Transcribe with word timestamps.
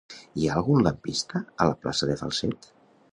Hi 0.43 0.47
ha 0.47 0.53
algun 0.61 0.79
lampista 0.87 1.41
a 1.65 1.69
la 1.73 1.75
plaça 1.83 2.09
de 2.13 2.17
Falset? 2.23 2.69